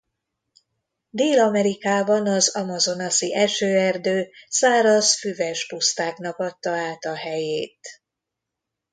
Dél-Amerikában 1.09 2.27
az 2.27 2.55
amazonasi 2.55 3.33
esőerdő 3.35 4.29
száraz 4.49 5.19
füves 5.19 5.67
pusztáknak 5.67 6.37
adta 6.37 6.69
át 6.71 7.05
a 7.05 7.15
helyét. 7.15 8.01